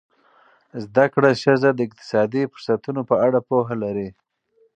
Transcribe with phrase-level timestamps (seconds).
[0.83, 4.09] زده کړه ښځه د اقتصادي فرصتونو په اړه پوهه لري.